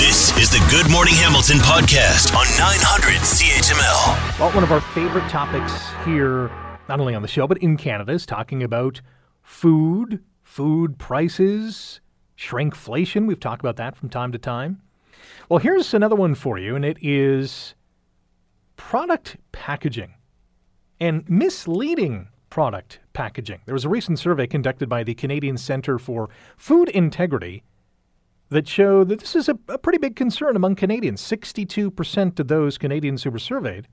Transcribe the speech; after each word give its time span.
This 0.00 0.34
is 0.38 0.48
the 0.48 0.66
Good 0.70 0.90
Morning 0.90 1.12
Hamilton 1.12 1.58
podcast 1.58 2.34
on 2.34 2.46
900 2.56 3.20
CHML. 3.20 4.40
Well, 4.40 4.50
one 4.52 4.64
of 4.64 4.72
our 4.72 4.80
favorite 4.80 5.28
topics 5.28 5.90
here, 6.06 6.50
not 6.88 7.00
only 7.00 7.14
on 7.14 7.20
the 7.20 7.28
show, 7.28 7.46
but 7.46 7.58
in 7.58 7.76
Canada, 7.76 8.12
is 8.12 8.24
talking 8.24 8.62
about 8.62 9.02
food, 9.42 10.24
food 10.42 10.98
prices, 10.98 12.00
shrinkflation. 12.38 13.26
We've 13.26 13.38
talked 13.38 13.60
about 13.60 13.76
that 13.76 13.94
from 13.94 14.08
time 14.08 14.32
to 14.32 14.38
time. 14.38 14.80
Well, 15.50 15.58
here's 15.58 15.92
another 15.92 16.16
one 16.16 16.34
for 16.34 16.56
you, 16.56 16.74
and 16.74 16.84
it 16.84 16.96
is 17.02 17.74
product 18.76 19.36
packaging 19.52 20.14
and 20.98 21.28
misleading 21.28 22.28
product 22.48 23.00
packaging. 23.12 23.60
There 23.66 23.74
was 23.74 23.84
a 23.84 23.90
recent 23.90 24.18
survey 24.18 24.46
conducted 24.46 24.88
by 24.88 25.04
the 25.04 25.14
Canadian 25.14 25.58
Centre 25.58 25.98
for 25.98 26.30
Food 26.56 26.88
Integrity 26.88 27.64
that 28.50 28.66
show 28.68 29.04
that 29.04 29.20
this 29.20 29.36
is 29.36 29.48
a, 29.48 29.58
a 29.68 29.78
pretty 29.78 29.98
big 29.98 30.16
concern 30.16 30.56
among 30.56 30.74
Canadians. 30.74 31.22
62% 31.22 32.38
of 32.38 32.48
those 32.48 32.78
Canadians 32.78 33.22
who 33.22 33.30
were 33.30 33.38
surveyed 33.38 33.88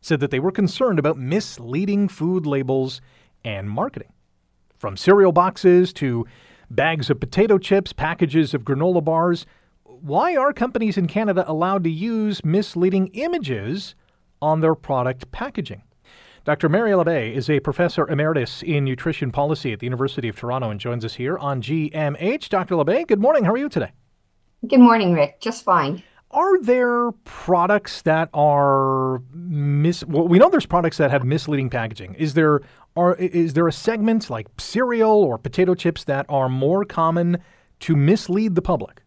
said 0.00 0.20
that 0.20 0.30
they 0.30 0.38
were 0.38 0.52
concerned 0.52 0.98
about 0.98 1.18
misleading 1.18 2.08
food 2.08 2.46
labels 2.46 3.00
and 3.44 3.68
marketing. 3.68 4.12
From 4.76 4.96
cereal 4.96 5.32
boxes 5.32 5.92
to 5.94 6.26
bags 6.70 7.10
of 7.10 7.18
potato 7.18 7.58
chips, 7.58 7.92
packages 7.92 8.54
of 8.54 8.62
granola 8.62 9.02
bars, 9.02 9.46
why 9.84 10.36
are 10.36 10.52
companies 10.52 10.96
in 10.96 11.08
Canada 11.08 11.44
allowed 11.48 11.82
to 11.84 11.90
use 11.90 12.44
misleading 12.44 13.08
images 13.08 13.94
on 14.40 14.60
their 14.60 14.74
product 14.74 15.32
packaging? 15.32 15.82
Dr. 16.46 16.68
Mary 16.68 16.94
L'Abbe 16.94 17.34
is 17.34 17.50
a 17.50 17.58
professor 17.58 18.08
emeritus 18.08 18.62
in 18.62 18.84
nutrition 18.84 19.32
policy 19.32 19.72
at 19.72 19.80
the 19.80 19.86
University 19.86 20.28
of 20.28 20.36
Toronto 20.36 20.70
and 20.70 20.78
joins 20.78 21.04
us 21.04 21.14
here 21.14 21.36
on 21.38 21.60
GMH. 21.60 22.48
Dr. 22.50 22.76
L'Abbe, 22.76 23.04
good 23.08 23.18
morning. 23.18 23.42
How 23.42 23.50
are 23.50 23.56
you 23.56 23.68
today? 23.68 23.90
Good 24.64 24.78
morning, 24.78 25.12
Rick. 25.12 25.40
Just 25.40 25.64
fine. 25.64 26.04
Are 26.30 26.62
there 26.62 27.10
products 27.24 28.02
that 28.02 28.30
are 28.32 29.22
mis? 29.32 30.04
Well, 30.04 30.28
we 30.28 30.38
know 30.38 30.48
there's 30.48 30.66
products 30.66 30.98
that 30.98 31.10
have 31.10 31.24
misleading 31.24 31.68
packaging. 31.68 32.14
Is 32.14 32.34
there 32.34 32.60
are 32.94 33.16
is 33.16 33.54
there 33.54 33.66
a 33.66 33.72
segment 33.72 34.30
like 34.30 34.46
cereal 34.56 35.24
or 35.24 35.38
potato 35.38 35.74
chips 35.74 36.04
that 36.04 36.26
are 36.28 36.48
more 36.48 36.84
common 36.84 37.42
to 37.80 37.96
mislead 37.96 38.54
the 38.54 38.62
public? 38.62 39.02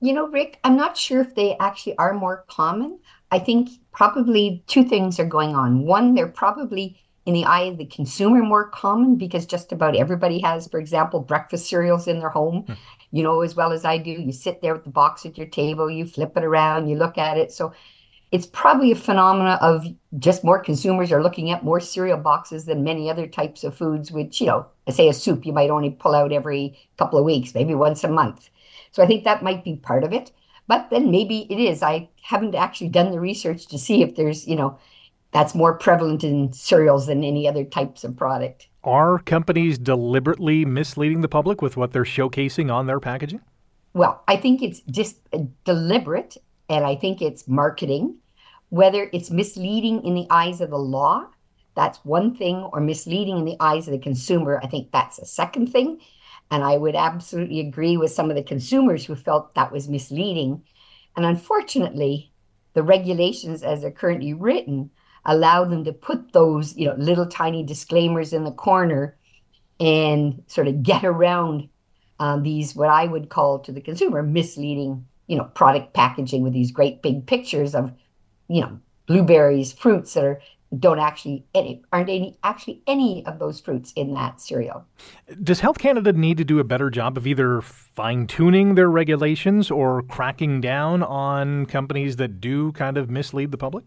You 0.00 0.14
know, 0.14 0.28
Rick, 0.28 0.58
I'm 0.64 0.76
not 0.76 0.96
sure 0.96 1.20
if 1.20 1.34
they 1.34 1.56
actually 1.58 1.96
are 1.98 2.14
more 2.14 2.44
common. 2.48 2.98
I 3.30 3.38
think 3.38 3.68
probably 3.92 4.64
two 4.66 4.84
things 4.84 5.20
are 5.20 5.26
going 5.26 5.54
on. 5.54 5.84
One, 5.84 6.14
they're 6.14 6.28
probably 6.28 7.00
in 7.26 7.34
the 7.34 7.44
eye 7.44 7.64
of 7.64 7.76
the 7.76 7.84
consumer 7.84 8.42
more 8.42 8.68
common 8.70 9.16
because 9.16 9.44
just 9.46 9.72
about 9.72 9.94
everybody 9.94 10.40
has, 10.40 10.66
for 10.66 10.80
example, 10.80 11.20
breakfast 11.20 11.68
cereals 11.68 12.08
in 12.08 12.18
their 12.18 12.30
home, 12.30 12.64
mm. 12.64 12.76
you 13.12 13.22
know, 13.22 13.42
as 13.42 13.54
well 13.54 13.72
as 13.72 13.84
I 13.84 13.98
do. 13.98 14.10
You 14.10 14.32
sit 14.32 14.62
there 14.62 14.74
with 14.74 14.84
the 14.84 14.90
box 14.90 15.26
at 15.26 15.36
your 15.36 15.46
table, 15.46 15.90
you 15.90 16.06
flip 16.06 16.36
it 16.36 16.44
around, 16.44 16.88
you 16.88 16.96
look 16.96 17.18
at 17.18 17.36
it. 17.36 17.52
So 17.52 17.72
it's 18.32 18.46
probably 18.46 18.92
a 18.92 18.96
phenomena 18.96 19.58
of 19.60 19.86
just 20.18 20.44
more 20.44 20.58
consumers 20.58 21.10
are 21.10 21.22
looking 21.22 21.50
at 21.50 21.64
more 21.64 21.80
cereal 21.80 22.18
boxes 22.18 22.64
than 22.64 22.84
many 22.84 23.10
other 23.10 23.26
types 23.26 23.64
of 23.64 23.76
foods, 23.76 24.12
which, 24.12 24.40
you 24.40 24.46
know, 24.46 24.66
say 24.88 25.08
a 25.08 25.12
soup 25.12 25.44
you 25.44 25.52
might 25.52 25.70
only 25.70 25.90
pull 25.90 26.14
out 26.14 26.32
every 26.32 26.78
couple 26.96 27.18
of 27.18 27.24
weeks, 27.24 27.54
maybe 27.54 27.74
once 27.74 28.04
a 28.04 28.08
month. 28.08 28.48
So 28.92 29.02
I 29.02 29.06
think 29.06 29.24
that 29.24 29.42
might 29.42 29.64
be 29.64 29.76
part 29.76 30.04
of 30.04 30.12
it. 30.12 30.32
But 30.68 30.90
then 30.90 31.10
maybe 31.10 31.48
it 31.50 31.58
is. 31.58 31.82
I 31.82 32.08
haven't 32.22 32.54
actually 32.54 32.90
done 32.90 33.10
the 33.10 33.18
research 33.18 33.66
to 33.68 33.78
see 33.78 34.02
if 34.02 34.14
there's, 34.14 34.46
you 34.46 34.54
know, 34.54 34.78
that's 35.32 35.54
more 35.54 35.76
prevalent 35.76 36.22
in 36.22 36.52
cereals 36.52 37.06
than 37.06 37.24
any 37.24 37.48
other 37.48 37.64
types 37.64 38.04
of 38.04 38.16
product. 38.16 38.68
Are 38.84 39.18
companies 39.18 39.78
deliberately 39.78 40.64
misleading 40.64 41.20
the 41.20 41.28
public 41.28 41.60
with 41.60 41.76
what 41.76 41.92
they're 41.92 42.04
showcasing 42.04 42.72
on 42.72 42.86
their 42.86 43.00
packaging? 43.00 43.40
Well, 43.92 44.22
I 44.28 44.36
think 44.36 44.62
it's 44.62 44.80
just 44.82 45.18
deliberate 45.64 46.36
and 46.70 46.86
I 46.86 46.94
think 46.94 47.20
it's 47.20 47.46
marketing. 47.46 48.16
Whether 48.70 49.10
it's 49.12 49.30
misleading 49.30 50.04
in 50.04 50.14
the 50.14 50.28
eyes 50.30 50.60
of 50.60 50.70
the 50.70 50.78
law, 50.78 51.26
that's 51.74 51.98
one 52.04 52.34
thing, 52.34 52.56
or 52.72 52.80
misleading 52.80 53.38
in 53.38 53.44
the 53.44 53.56
eyes 53.60 53.88
of 53.88 53.92
the 53.92 53.98
consumer, 53.98 54.60
I 54.62 54.68
think 54.68 54.92
that's 54.92 55.18
a 55.18 55.26
second 55.26 55.72
thing. 55.72 56.00
And 56.50 56.62
I 56.62 56.76
would 56.76 56.94
absolutely 56.94 57.60
agree 57.60 57.96
with 57.96 58.12
some 58.12 58.30
of 58.30 58.36
the 58.36 58.42
consumers 58.42 59.04
who 59.04 59.16
felt 59.16 59.54
that 59.54 59.72
was 59.72 59.88
misleading. 59.88 60.62
And 61.16 61.26
unfortunately, 61.26 62.32
the 62.74 62.82
regulations 62.82 63.62
as 63.62 63.82
they're 63.82 63.90
currently 63.90 64.32
written 64.32 64.90
allow 65.24 65.64
them 65.64 65.84
to 65.84 65.92
put 65.92 66.32
those, 66.32 66.76
you 66.76 66.86
know, 66.86 66.94
little 66.96 67.26
tiny 67.26 67.62
disclaimers 67.62 68.32
in 68.32 68.44
the 68.44 68.52
corner 68.52 69.18
and 69.78 70.42
sort 70.46 70.68
of 70.68 70.82
get 70.82 71.04
around 71.04 71.68
um, 72.20 72.42
these 72.42 72.76
what 72.76 72.88
I 72.88 73.06
would 73.06 73.28
call 73.28 73.58
to 73.60 73.72
the 73.72 73.80
consumer 73.80 74.22
misleading, 74.22 75.06
you 75.30 75.36
know, 75.36 75.44
product 75.44 75.94
packaging 75.94 76.42
with 76.42 76.52
these 76.52 76.72
great 76.72 77.02
big 77.02 77.24
pictures 77.24 77.72
of, 77.76 77.92
you 78.48 78.60
know, 78.60 78.80
blueberries, 79.06 79.72
fruits 79.72 80.12
that 80.14 80.24
are 80.24 80.40
don't 80.76 80.98
actually 80.98 81.44
any 81.54 81.82
aren't 81.92 82.08
any 82.08 82.38
actually 82.44 82.80
any 82.86 83.24
of 83.26 83.38
those 83.38 83.60
fruits 83.60 83.92
in 83.94 84.14
that 84.14 84.40
cereal. 84.40 84.84
Does 85.42 85.60
Health 85.60 85.78
Canada 85.78 86.12
need 86.12 86.36
to 86.38 86.44
do 86.44 86.58
a 86.58 86.64
better 86.64 86.90
job 86.90 87.16
of 87.16 87.26
either 87.26 87.60
fine 87.60 88.26
tuning 88.26 88.74
their 88.74 88.90
regulations 88.90 89.70
or 89.70 90.02
cracking 90.02 90.60
down 90.60 91.02
on 91.02 91.66
companies 91.66 92.16
that 92.16 92.40
do 92.40 92.72
kind 92.72 92.96
of 92.96 93.08
mislead 93.08 93.52
the 93.52 93.58
public? 93.58 93.84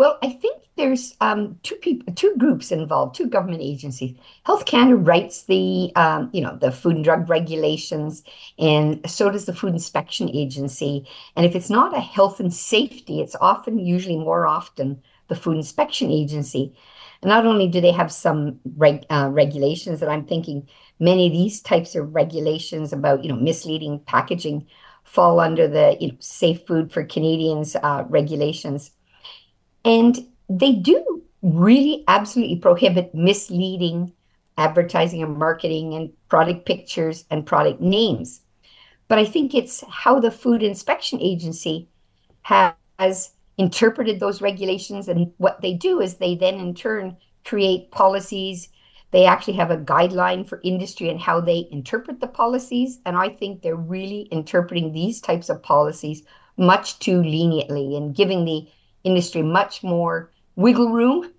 Well, 0.00 0.16
I 0.22 0.30
think 0.30 0.62
there's 0.76 1.14
um, 1.20 1.58
two 1.62 1.74
people, 1.74 2.10
two 2.14 2.34
groups 2.38 2.72
involved, 2.72 3.14
two 3.14 3.26
government 3.26 3.60
agencies. 3.60 4.16
Health 4.44 4.64
Canada 4.64 4.96
writes 4.96 5.42
the, 5.42 5.92
um, 5.94 6.30
you 6.32 6.40
know, 6.40 6.56
the 6.56 6.72
food 6.72 6.96
and 6.96 7.04
drug 7.04 7.28
regulations, 7.28 8.22
and 8.58 8.98
so 9.10 9.30
does 9.30 9.44
the 9.44 9.52
Food 9.54 9.74
Inspection 9.74 10.30
Agency. 10.30 11.06
And 11.36 11.44
if 11.44 11.54
it's 11.54 11.68
not 11.68 11.94
a 11.94 12.00
health 12.00 12.40
and 12.40 12.50
safety, 12.50 13.20
it's 13.20 13.36
often, 13.42 13.78
usually 13.78 14.16
more 14.16 14.46
often, 14.46 15.02
the 15.28 15.36
Food 15.36 15.56
Inspection 15.56 16.10
Agency. 16.10 16.74
And 17.20 17.28
not 17.28 17.44
only 17.44 17.68
do 17.68 17.82
they 17.82 17.92
have 17.92 18.10
some 18.10 18.58
reg, 18.76 19.04
uh, 19.10 19.28
regulations 19.30 20.00
that 20.00 20.08
I'm 20.08 20.24
thinking 20.24 20.66
many 20.98 21.26
of 21.26 21.34
these 21.34 21.60
types 21.60 21.94
of 21.94 22.14
regulations 22.14 22.94
about 22.94 23.22
you 23.22 23.28
know 23.28 23.36
misleading 23.36 24.00
packaging 24.06 24.66
fall 25.04 25.40
under 25.40 25.68
the 25.68 25.98
you 26.00 26.08
know 26.08 26.16
safe 26.20 26.66
food 26.66 26.90
for 26.90 27.04
Canadians 27.04 27.76
uh, 27.76 28.04
regulations, 28.08 28.92
and 29.84 30.26
they 30.48 30.72
do 30.72 31.22
really 31.42 32.04
absolutely 32.08 32.56
prohibit 32.56 33.14
misleading 33.14 34.12
advertising 34.60 35.22
and 35.22 35.38
marketing 35.38 35.94
and 35.94 36.12
product 36.28 36.66
pictures 36.66 37.24
and 37.30 37.46
product 37.46 37.80
names. 37.80 38.42
But 39.08 39.18
I 39.18 39.24
think 39.24 39.54
it's 39.54 39.82
how 39.88 40.20
the 40.20 40.30
Food 40.30 40.62
Inspection 40.62 41.20
Agency 41.20 41.88
has 42.42 43.32
interpreted 43.56 44.20
those 44.20 44.42
regulations. 44.42 45.08
And 45.08 45.32
what 45.38 45.62
they 45.62 45.74
do 45.74 46.00
is 46.00 46.14
they 46.14 46.34
then, 46.34 46.54
in 46.54 46.74
turn, 46.74 47.16
create 47.44 47.90
policies. 47.90 48.68
They 49.10 49.24
actually 49.24 49.54
have 49.54 49.70
a 49.70 49.78
guideline 49.78 50.46
for 50.46 50.60
industry 50.62 51.08
and 51.08 51.18
how 51.18 51.40
they 51.40 51.66
interpret 51.72 52.20
the 52.20 52.28
policies. 52.28 53.00
And 53.06 53.16
I 53.16 53.30
think 53.30 53.62
they're 53.62 53.74
really 53.74 54.28
interpreting 54.30 54.92
these 54.92 55.20
types 55.20 55.48
of 55.48 55.62
policies 55.62 56.22
much 56.56 56.98
too 56.98 57.22
leniently 57.22 57.96
and 57.96 58.14
giving 58.14 58.44
the 58.44 58.68
industry 59.04 59.42
much 59.42 59.82
more 59.82 60.30
wiggle 60.56 60.90
room 60.90 61.32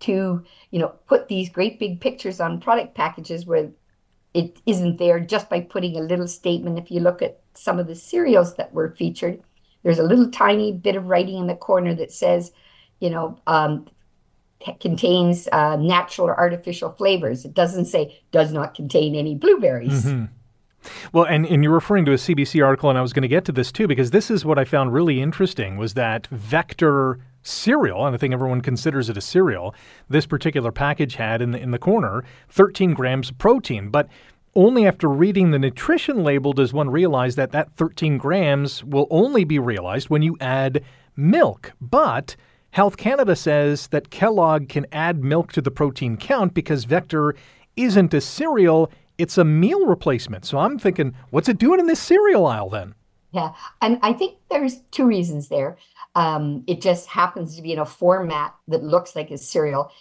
to, 0.00 0.44
you 0.70 0.78
know, 0.78 0.88
put 1.06 1.28
these 1.28 1.48
great 1.48 1.78
big 1.78 2.00
pictures 2.00 2.40
on 2.40 2.60
product 2.60 2.94
packages 2.94 3.46
where 3.46 3.70
it 4.34 4.60
isn't 4.66 4.98
there 4.98 5.18
just 5.18 5.50
by 5.50 5.60
putting 5.60 5.96
a 5.96 6.00
little 6.00 6.28
statement. 6.28 6.78
If 6.78 6.90
you 6.90 7.00
look 7.00 7.22
at 7.22 7.40
some 7.54 7.78
of 7.78 7.86
the 7.86 7.94
cereals 7.94 8.54
that 8.56 8.72
were 8.72 8.94
featured, 8.96 9.42
there's 9.82 9.98
a 9.98 10.04
little 10.04 10.30
tiny 10.30 10.72
bit 10.72 10.96
of 10.96 11.06
writing 11.06 11.38
in 11.38 11.46
the 11.46 11.56
corner 11.56 11.94
that 11.94 12.12
says, 12.12 12.52
you 13.00 13.10
know, 13.10 13.38
um, 13.46 13.88
contains 14.80 15.48
uh, 15.52 15.76
natural 15.76 16.28
or 16.28 16.38
artificial 16.38 16.92
flavors. 16.92 17.44
It 17.44 17.54
doesn't 17.54 17.86
say 17.86 18.20
does 18.32 18.52
not 18.52 18.74
contain 18.74 19.14
any 19.14 19.34
blueberries. 19.34 20.04
Mm-hmm. 20.04 20.24
Well, 21.12 21.24
and, 21.24 21.46
and 21.46 21.62
you're 21.62 21.72
referring 21.72 22.04
to 22.06 22.12
a 22.12 22.16
CBC 22.16 22.64
article, 22.64 22.88
and 22.88 22.98
I 22.98 23.02
was 23.02 23.12
going 23.12 23.22
to 23.22 23.28
get 23.28 23.44
to 23.46 23.52
this 23.52 23.72
too, 23.72 23.88
because 23.88 24.10
this 24.10 24.30
is 24.30 24.44
what 24.44 24.58
I 24.58 24.64
found 24.64 24.92
really 24.92 25.20
interesting 25.20 25.76
was 25.76 25.94
that 25.94 26.26
Vector 26.28 27.18
cereal, 27.42 28.06
and 28.06 28.14
I 28.14 28.18
think 28.18 28.34
everyone 28.34 28.60
considers 28.60 29.08
it 29.08 29.16
a 29.16 29.20
cereal, 29.20 29.74
this 30.08 30.26
particular 30.26 30.70
package 30.70 31.16
had 31.16 31.42
in 31.42 31.52
the, 31.52 31.58
in 31.58 31.70
the 31.70 31.78
corner 31.78 32.24
13 32.50 32.94
grams 32.94 33.30
of 33.30 33.38
protein. 33.38 33.90
But 33.90 34.08
only 34.54 34.86
after 34.86 35.08
reading 35.08 35.50
the 35.50 35.58
nutrition 35.58 36.22
label 36.24 36.52
does 36.52 36.72
one 36.72 36.90
realize 36.90 37.36
that 37.36 37.52
that 37.52 37.72
13 37.76 38.18
grams 38.18 38.82
will 38.84 39.06
only 39.10 39.44
be 39.44 39.58
realized 39.58 40.10
when 40.10 40.22
you 40.22 40.36
add 40.40 40.82
milk. 41.16 41.72
But 41.80 42.36
Health 42.70 42.96
Canada 42.96 43.34
says 43.34 43.88
that 43.88 44.10
Kellogg 44.10 44.68
can 44.68 44.86
add 44.92 45.24
milk 45.24 45.52
to 45.52 45.60
the 45.60 45.70
protein 45.70 46.16
count 46.16 46.54
because 46.54 46.84
Vector 46.84 47.34
isn't 47.76 48.12
a 48.12 48.20
cereal, 48.20 48.90
it's 49.18 49.36
a 49.36 49.44
meal 49.44 49.84
replacement. 49.86 50.44
So 50.44 50.58
I'm 50.58 50.78
thinking, 50.78 51.14
what's 51.30 51.48
it 51.48 51.58
doing 51.58 51.80
in 51.80 51.86
this 51.86 52.00
cereal 52.00 52.46
aisle 52.46 52.70
then? 52.70 52.94
Yeah, 53.32 53.52
and 53.82 53.98
I 54.02 54.14
think 54.14 54.38
there's 54.50 54.80
two 54.90 55.04
reasons 55.04 55.48
there. 55.48 55.76
Um, 56.14 56.64
it 56.66 56.80
just 56.80 57.08
happens 57.08 57.54
to 57.56 57.62
be 57.62 57.72
in 57.72 57.78
a 57.78 57.84
format 57.84 58.54
that 58.68 58.82
looks 58.82 59.14
like 59.14 59.30
a 59.30 59.36
cereal. 59.36 59.92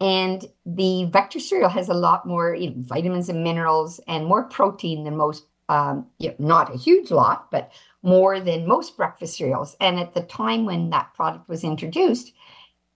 And 0.00 0.44
the 0.64 1.06
vector 1.06 1.40
cereal 1.40 1.70
has 1.70 1.88
a 1.88 1.94
lot 1.94 2.24
more 2.24 2.54
you 2.54 2.70
know, 2.70 2.76
vitamins 2.78 3.28
and 3.28 3.42
minerals 3.42 3.98
and 4.06 4.26
more 4.26 4.44
protein 4.44 5.02
than 5.02 5.16
most 5.16 5.44
um, 5.68 6.06
you 6.18 6.28
know, 6.28 6.34
not 6.38 6.74
a 6.74 6.78
huge 6.78 7.10
lot, 7.10 7.50
but 7.50 7.72
more 8.02 8.40
than 8.40 8.66
most 8.66 8.96
breakfast 8.96 9.36
cereals. 9.36 9.76
And 9.80 9.98
at 9.98 10.14
the 10.14 10.22
time 10.22 10.64
when 10.64 10.90
that 10.90 11.12
product 11.14 11.48
was 11.48 11.64
introduced, 11.64 12.32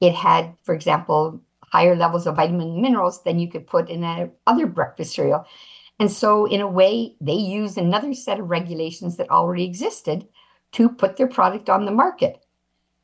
it 0.00 0.14
had, 0.14 0.54
for 0.62 0.74
example, 0.74 1.40
higher 1.72 1.96
levels 1.96 2.26
of 2.26 2.36
vitamin 2.36 2.68
and 2.68 2.82
minerals 2.82 3.22
than 3.22 3.38
you 3.38 3.48
could 3.48 3.66
put 3.66 3.88
in 3.88 4.04
a 4.04 4.30
other 4.46 4.66
breakfast 4.66 5.14
cereal. 5.14 5.46
And 5.98 6.10
so, 6.10 6.44
in 6.46 6.60
a 6.60 6.68
way, 6.68 7.16
they 7.20 7.32
used 7.32 7.78
another 7.78 8.12
set 8.12 8.38
of 8.38 8.50
regulations 8.50 9.16
that 9.16 9.30
already 9.30 9.64
existed 9.64 10.28
to 10.72 10.88
put 10.88 11.16
their 11.16 11.28
product 11.28 11.70
on 11.70 11.84
the 11.84 11.90
market. 11.90 12.44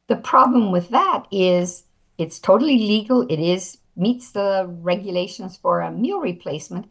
The 0.09 0.17
problem 0.17 0.71
with 0.71 0.91
that 0.91 1.27
is 1.31 1.85
it's 2.19 2.39
totally 2.39 2.79
legal. 2.79 3.23
It 3.29 3.39
is 3.39 3.79
meets 3.97 4.31
the 4.31 4.67
regulations 4.81 5.57
for 5.57 5.81
a 5.81 5.91
meal 5.91 6.21
replacement. 6.21 6.87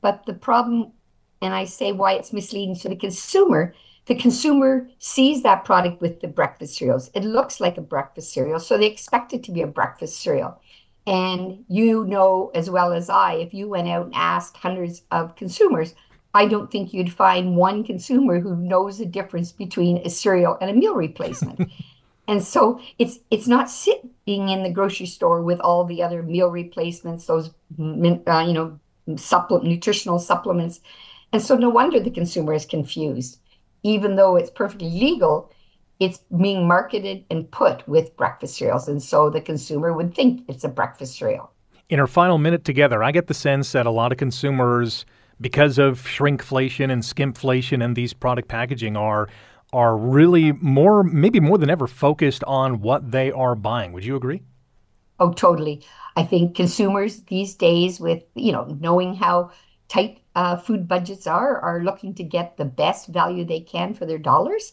But 0.00 0.26
the 0.26 0.34
problem, 0.34 0.92
and 1.40 1.54
I 1.54 1.64
say 1.64 1.92
why 1.92 2.12
it's 2.12 2.32
misleading 2.32 2.76
to 2.76 2.88
the 2.90 2.96
consumer, 2.96 3.74
the 4.06 4.14
consumer 4.14 4.88
sees 4.98 5.42
that 5.42 5.64
product 5.64 6.02
with 6.02 6.20
the 6.20 6.28
breakfast 6.28 6.76
cereals. 6.76 7.10
It 7.14 7.24
looks 7.24 7.60
like 7.60 7.78
a 7.78 7.82
breakfast 7.82 8.32
cereal, 8.34 8.60
so 8.60 8.76
they 8.76 8.86
expect 8.86 9.32
it 9.32 9.42
to 9.44 9.52
be 9.52 9.62
a 9.62 9.66
breakfast 9.66 10.20
cereal. 10.20 10.60
And 11.06 11.64
you 11.68 12.04
know 12.04 12.50
as 12.54 12.70
well 12.70 12.92
as 12.92 13.10
I, 13.10 13.34
if 13.34 13.52
you 13.52 13.68
went 13.68 13.88
out 13.88 14.06
and 14.06 14.14
asked 14.14 14.56
hundreds 14.56 15.02
of 15.10 15.36
consumers, 15.36 15.94
I 16.34 16.46
don't 16.46 16.70
think 16.70 16.92
you'd 16.92 17.12
find 17.12 17.56
one 17.56 17.84
consumer 17.84 18.40
who 18.40 18.56
knows 18.56 18.98
the 18.98 19.06
difference 19.06 19.52
between 19.52 19.98
a 19.98 20.10
cereal 20.10 20.58
and 20.60 20.70
a 20.70 20.74
meal 20.74 20.94
replacement. 20.94 21.70
and 22.28 22.42
so 22.42 22.80
it's 22.98 23.20
it's 23.30 23.46
not 23.46 23.70
sitting 23.70 24.48
in 24.48 24.62
the 24.64 24.70
grocery 24.70 25.06
store 25.06 25.42
with 25.42 25.60
all 25.60 25.84
the 25.84 26.02
other 26.02 26.22
meal 26.22 26.48
replacements, 26.48 27.26
those 27.26 27.50
uh, 27.78 28.44
you 28.46 28.52
know 28.52 28.78
supplement 29.16 29.68
nutritional 29.68 30.18
supplements, 30.18 30.80
and 31.32 31.40
so 31.40 31.56
no 31.56 31.68
wonder 31.68 32.00
the 32.00 32.10
consumer 32.10 32.52
is 32.52 32.66
confused. 32.66 33.38
Even 33.82 34.16
though 34.16 34.34
it's 34.36 34.50
perfectly 34.50 34.88
legal, 34.88 35.52
it's 36.00 36.18
being 36.40 36.66
marketed 36.66 37.24
and 37.30 37.50
put 37.50 37.86
with 37.88 38.16
breakfast 38.16 38.56
cereals. 38.56 38.88
And 38.88 39.02
so 39.02 39.30
the 39.30 39.40
consumer 39.40 39.92
would 39.92 40.14
think 40.14 40.44
it's 40.48 40.64
a 40.64 40.68
breakfast 40.68 41.16
cereal. 41.18 41.50
In 41.88 42.00
our 42.00 42.06
final 42.06 42.38
minute 42.38 42.64
together, 42.64 43.02
I 43.02 43.12
get 43.12 43.26
the 43.26 43.34
sense 43.34 43.72
that 43.72 43.86
a 43.86 43.90
lot 43.90 44.10
of 44.10 44.18
consumers, 44.18 45.04
because 45.40 45.78
of 45.78 46.02
shrinkflation 46.02 46.90
and 46.90 47.02
skimpflation 47.02 47.84
and 47.84 47.94
these 47.94 48.12
product 48.12 48.48
packaging, 48.48 48.96
are 48.96 49.28
are 49.72 49.96
really 49.96 50.52
more, 50.52 51.02
maybe 51.02 51.40
more 51.40 51.58
than 51.58 51.68
ever, 51.68 51.88
focused 51.88 52.44
on 52.44 52.80
what 52.80 53.10
they 53.10 53.32
are 53.32 53.56
buying. 53.56 53.92
Would 53.92 54.04
you 54.04 54.14
agree? 54.14 54.42
Oh, 55.18 55.32
totally. 55.32 55.84
I 56.16 56.22
think 56.24 56.54
consumers 56.54 57.22
these 57.24 57.54
days, 57.54 57.98
with 57.98 58.22
you 58.34 58.52
know, 58.52 58.76
knowing 58.80 59.14
how 59.14 59.50
tight 59.88 60.20
uh, 60.34 60.56
food 60.56 60.88
budgets 60.88 61.26
are, 61.26 61.58
are 61.60 61.82
looking 61.82 62.14
to 62.14 62.24
get 62.24 62.56
the 62.56 62.64
best 62.64 63.08
value 63.08 63.44
they 63.44 63.60
can 63.60 63.94
for 63.94 64.06
their 64.06 64.18
dollars, 64.18 64.72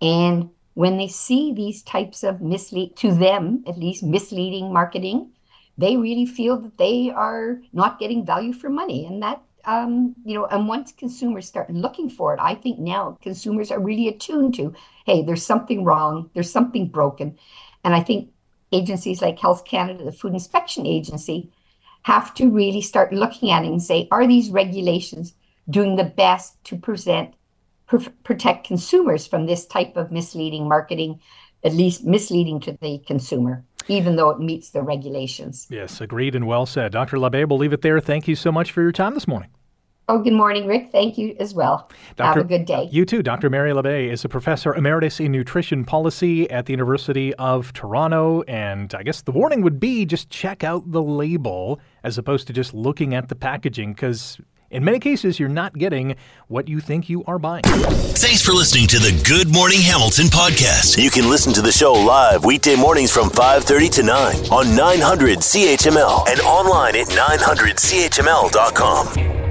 and 0.00 0.50
when 0.76 0.98
they 0.98 1.08
see 1.08 1.52
these 1.52 1.82
types 1.82 2.22
of 2.22 2.40
mislead 2.40 2.94
to 2.96 3.12
them 3.12 3.64
at 3.66 3.78
least 3.78 4.02
misleading 4.02 4.72
marketing 4.72 5.30
they 5.78 5.96
really 5.96 6.26
feel 6.26 6.58
that 6.58 6.78
they 6.78 7.10
are 7.10 7.60
not 7.72 7.98
getting 7.98 8.24
value 8.24 8.52
for 8.52 8.70
money. 8.70 9.06
And 9.06 9.22
that 9.22 9.42
um, 9.66 10.14
you 10.24 10.34
know 10.34 10.46
and 10.46 10.68
once 10.68 10.92
consumers 10.92 11.46
start 11.48 11.68
looking 11.70 12.08
for 12.08 12.32
it 12.32 12.38
i 12.40 12.54
think 12.54 12.78
now 12.78 13.18
consumers 13.20 13.72
are 13.72 13.80
really 13.80 14.06
attuned 14.06 14.54
to 14.54 14.72
hey 15.06 15.24
there's 15.24 15.44
something 15.44 15.82
wrong 15.82 16.30
there's 16.34 16.52
something 16.52 16.86
broken. 16.86 17.36
And 17.82 17.92
i 17.92 18.00
think 18.00 18.30
agencies 18.70 19.20
like 19.20 19.40
health 19.40 19.64
canada 19.64 20.04
the 20.04 20.12
food 20.12 20.34
inspection 20.34 20.86
agency 20.86 21.50
have 22.02 22.32
to 22.34 22.48
really 22.48 22.80
start 22.80 23.12
looking 23.12 23.50
at 23.50 23.64
it 23.64 23.68
and 23.68 23.82
say 23.82 24.06
are 24.12 24.28
these 24.28 24.50
regulations 24.50 25.34
doing 25.68 25.96
the 25.96 26.04
best 26.04 26.62
to 26.62 26.76
present 26.76 27.34
pr- 27.86 28.10
protect 28.24 28.66
consumers 28.66 29.26
from 29.26 29.46
this 29.46 29.66
type 29.66 29.96
of 29.96 30.10
misleading 30.10 30.68
marketing, 30.68 31.20
at 31.64 31.72
least 31.72 32.04
misleading 32.04 32.60
to 32.60 32.78
the 32.80 32.98
consumer, 33.06 33.64
even 33.88 34.16
though 34.16 34.30
it 34.30 34.38
meets 34.38 34.70
the 34.70 34.82
regulations. 34.82 35.66
Yes, 35.70 36.00
agreed 36.00 36.34
and 36.34 36.46
well 36.46 36.66
said. 36.66 36.92
Dr. 36.92 37.18
L'Abbe, 37.18 37.44
we'll 37.48 37.58
leave 37.58 37.72
it 37.72 37.82
there. 37.82 38.00
Thank 38.00 38.28
you 38.28 38.36
so 38.36 38.52
much 38.52 38.72
for 38.72 38.82
your 38.82 38.92
time 38.92 39.14
this 39.14 39.28
morning. 39.28 39.50
Oh, 40.08 40.20
good 40.20 40.34
morning, 40.34 40.68
Rick. 40.68 40.90
Thank 40.92 41.18
you 41.18 41.34
as 41.40 41.52
well. 41.52 41.90
Dr. 42.14 42.38
Have 42.38 42.44
a 42.44 42.48
good 42.48 42.64
day. 42.64 42.88
You 42.92 43.04
too. 43.04 43.24
Dr. 43.24 43.50
Mary 43.50 43.72
L'Abbe 43.72 44.08
is 44.08 44.24
a 44.24 44.28
professor 44.28 44.72
emeritus 44.72 45.18
in 45.18 45.32
nutrition 45.32 45.84
policy 45.84 46.48
at 46.48 46.66
the 46.66 46.72
University 46.72 47.34
of 47.34 47.72
Toronto. 47.72 48.42
And 48.42 48.94
I 48.94 49.02
guess 49.02 49.22
the 49.22 49.32
warning 49.32 49.62
would 49.62 49.80
be 49.80 50.06
just 50.06 50.30
check 50.30 50.62
out 50.62 50.92
the 50.92 51.02
label 51.02 51.80
as 52.04 52.18
opposed 52.18 52.46
to 52.46 52.52
just 52.52 52.72
looking 52.72 53.14
at 53.14 53.28
the 53.28 53.34
packaging 53.34 53.94
because 53.94 54.38
in 54.70 54.84
many 54.84 54.98
cases, 54.98 55.38
you're 55.38 55.48
not 55.48 55.78
getting 55.78 56.16
what 56.48 56.68
you 56.68 56.80
think 56.80 57.08
you 57.08 57.24
are 57.24 57.38
buying. 57.38 57.62
Thanks 57.64 58.42
for 58.42 58.52
listening 58.52 58.86
to 58.88 58.98
the 58.98 59.22
Good 59.26 59.50
Morning 59.52 59.80
Hamilton 59.80 60.26
podcast. 60.26 61.02
You 61.02 61.10
can 61.10 61.30
listen 61.30 61.52
to 61.54 61.62
the 61.62 61.72
show 61.72 61.92
live 61.92 62.44
weekday 62.44 62.76
mornings 62.76 63.12
from 63.12 63.30
5:30 63.30 63.88
to 63.90 64.02
9 64.02 64.36
on 64.50 64.74
900 64.74 65.38
CHML 65.40 66.24
and 66.28 66.40
online 66.40 66.96
at 66.96 67.06
900CHML.com. 67.08 69.45